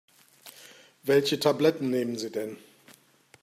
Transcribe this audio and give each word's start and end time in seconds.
Welche 1.03 1.39
Tabletten 1.39 1.91
nehmen 1.91 2.17
Sie 2.17 2.31
denn? 2.31 2.57